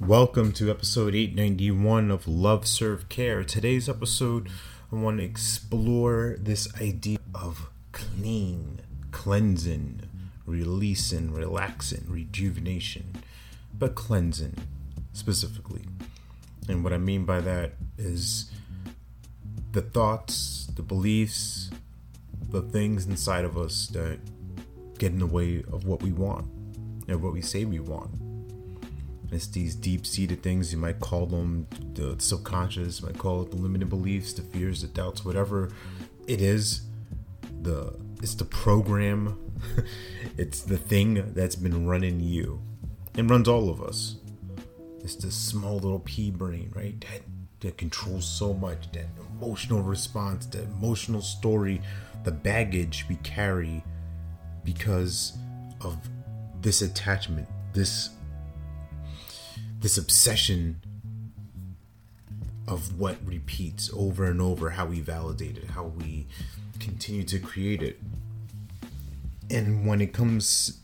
[0.00, 3.42] Welcome to episode 891 of Love Serve Care.
[3.42, 4.48] Today's episode,
[4.92, 8.80] I want to explore this idea of clean,
[9.10, 10.02] cleansing,
[10.46, 13.16] releasing, relaxing, rejuvenation,
[13.76, 14.54] but cleansing
[15.12, 15.82] specifically.
[16.68, 18.52] And what I mean by that is
[19.72, 21.70] the thoughts, the beliefs,
[22.50, 24.20] the things inside of us that
[24.96, 26.46] get in the way of what we want
[27.08, 28.27] and what we say we want.
[29.30, 33.56] It's these deep seated things, you might call them the subconscious, might call it the
[33.56, 35.70] limited beliefs, the fears, the doubts, whatever
[36.26, 36.82] it is.
[37.60, 39.38] The it's the program,
[40.38, 42.60] it's the thing that's been running you
[43.16, 44.16] and runs all of us.
[45.00, 46.98] It's this small little pea brain, right?
[47.00, 47.22] That
[47.60, 51.82] that controls so much, that emotional response, the emotional story,
[52.24, 53.82] the baggage we carry
[54.64, 55.36] because
[55.80, 55.96] of
[56.60, 58.10] this attachment, this
[59.80, 60.80] this obsession
[62.66, 66.26] of what repeats over and over, how we validate it, how we
[66.78, 67.98] continue to create it.
[69.50, 70.80] And when it comes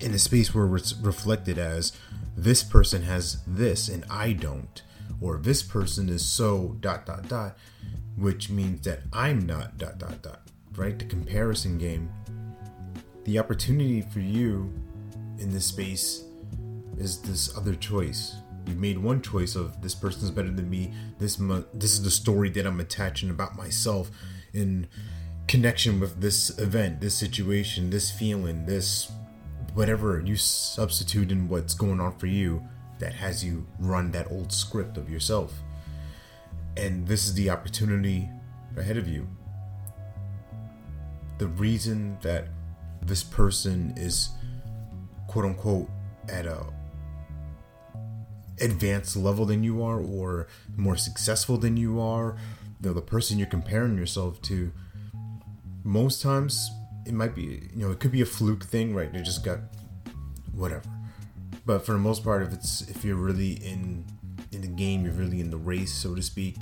[0.00, 1.92] in a space where it's reflected as
[2.36, 4.82] this person has this and I don't,
[5.20, 7.56] or this person is so dot dot dot,
[8.16, 10.42] which means that I'm not dot dot dot,
[10.74, 10.98] right?
[10.98, 12.10] The comparison game.
[13.24, 14.72] The opportunity for you
[15.38, 16.25] in this space
[16.98, 18.36] is this other choice.
[18.66, 20.92] You've made one choice of this person's better than me.
[21.18, 21.36] This
[21.74, 24.10] this is the story that I'm attaching about myself
[24.52, 24.88] in
[25.46, 29.10] connection with this event, this situation, this feeling, this
[29.74, 32.62] whatever you substitute in what's going on for you
[32.98, 35.52] that has you run that old script of yourself.
[36.76, 38.28] And this is the opportunity
[38.76, 39.28] ahead of you.
[41.38, 42.48] The reason that
[43.02, 44.30] this person is
[45.28, 45.88] quote unquote
[46.28, 46.64] at a
[48.60, 52.36] advanced level than you are or more successful than you are
[52.80, 54.72] the, the person you're comparing yourself to
[55.84, 56.70] most times
[57.06, 59.12] it might be you know it could be a fluke thing right?
[59.12, 59.60] They just got
[60.52, 60.88] whatever.
[61.64, 64.04] But for the most part if it's if you're really in
[64.52, 66.56] in the game you're really in the race so to speak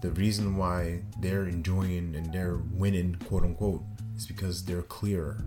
[0.00, 3.82] the reason why they're enjoying and they're winning quote unquote
[4.16, 5.44] is because they're clearer.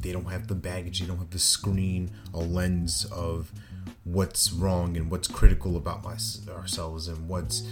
[0.00, 3.52] They don't have the baggage they don't have the screen a lens of
[4.06, 6.16] what's wrong and what's critical about my,
[6.52, 7.64] ourselves and what's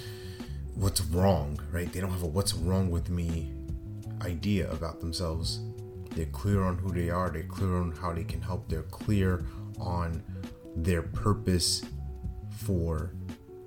[0.74, 1.92] what's wrong right?
[1.92, 3.52] They don't have a what's wrong with me
[4.20, 5.60] idea about themselves.
[6.10, 7.30] They're clear on who they are.
[7.30, 8.68] They're clear on how they can help.
[8.68, 9.44] They're clear
[9.78, 10.22] on
[10.76, 11.84] their purpose
[12.64, 13.12] for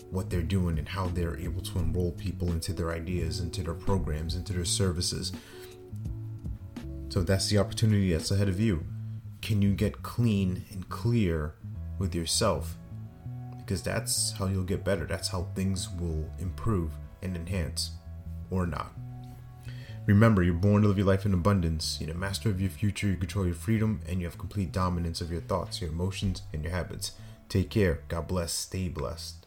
[0.10, 3.74] what they're doing and how they're able to enroll people into their ideas into their
[3.74, 5.32] programs into their services.
[7.10, 8.86] So that's the opportunity that's ahead of you.
[9.42, 11.56] Can you get clean and clear
[12.00, 12.78] with yourself
[13.58, 15.06] because that's how you'll get better.
[15.06, 16.92] That's how things will improve
[17.22, 17.92] and enhance
[18.50, 18.94] or not.
[20.06, 21.98] Remember, you're born to live your life in abundance.
[22.00, 25.20] You're the master of your future, you control your freedom, and you have complete dominance
[25.20, 27.12] of your thoughts, your emotions, and your habits.
[27.50, 28.04] Take care.
[28.08, 28.54] God bless.
[28.54, 29.47] Stay blessed.